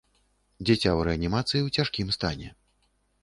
[0.67, 2.49] Дзіця ў рэанімацыі ў цяжкім стане.